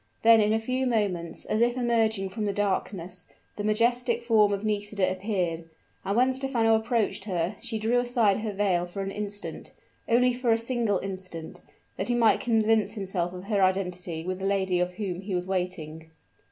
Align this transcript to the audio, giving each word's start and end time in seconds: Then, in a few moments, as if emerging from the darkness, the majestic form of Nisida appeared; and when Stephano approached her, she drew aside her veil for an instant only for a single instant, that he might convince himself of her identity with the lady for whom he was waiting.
Then, 0.23 0.41
in 0.41 0.51
a 0.51 0.59
few 0.59 0.87
moments, 0.87 1.45
as 1.45 1.61
if 1.61 1.77
emerging 1.77 2.29
from 2.29 2.45
the 2.45 2.53
darkness, 2.53 3.27
the 3.55 3.63
majestic 3.63 4.23
form 4.23 4.51
of 4.51 4.65
Nisida 4.65 5.07
appeared; 5.11 5.65
and 6.03 6.17
when 6.17 6.33
Stephano 6.33 6.73
approached 6.73 7.25
her, 7.25 7.55
she 7.61 7.77
drew 7.77 7.99
aside 7.99 8.39
her 8.39 8.51
veil 8.51 8.87
for 8.87 9.03
an 9.03 9.11
instant 9.11 9.71
only 10.09 10.33
for 10.33 10.51
a 10.51 10.57
single 10.57 10.97
instant, 10.97 11.61
that 11.97 12.09
he 12.09 12.15
might 12.15 12.39
convince 12.41 12.93
himself 12.93 13.31
of 13.31 13.43
her 13.43 13.61
identity 13.61 14.23
with 14.23 14.39
the 14.39 14.45
lady 14.45 14.79
for 14.79 14.87
whom 14.87 15.21
he 15.21 15.35
was 15.35 15.45
waiting. 15.45 16.09